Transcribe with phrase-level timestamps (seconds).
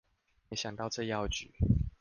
[0.49, 1.53] 沒想到這藥局